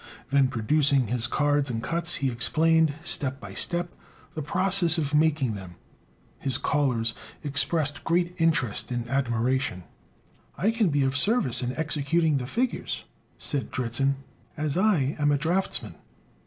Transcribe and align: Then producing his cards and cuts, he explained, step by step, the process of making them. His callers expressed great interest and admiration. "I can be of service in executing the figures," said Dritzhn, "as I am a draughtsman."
Then 0.31 0.47
producing 0.47 1.05
his 1.09 1.27
cards 1.27 1.69
and 1.69 1.83
cuts, 1.83 2.15
he 2.15 2.31
explained, 2.31 2.95
step 3.03 3.39
by 3.39 3.53
step, 3.53 3.93
the 4.33 4.41
process 4.41 4.97
of 4.97 5.13
making 5.13 5.53
them. 5.53 5.75
His 6.39 6.57
callers 6.57 7.13
expressed 7.43 8.03
great 8.03 8.33
interest 8.39 8.91
and 8.91 9.07
admiration. 9.07 9.83
"I 10.57 10.71
can 10.71 10.89
be 10.89 11.03
of 11.03 11.15
service 11.15 11.61
in 11.61 11.75
executing 11.77 12.37
the 12.37 12.47
figures," 12.47 13.03
said 13.37 13.69
Dritzhn, 13.69 14.15
"as 14.57 14.75
I 14.75 15.15
am 15.19 15.31
a 15.31 15.37
draughtsman." 15.37 15.93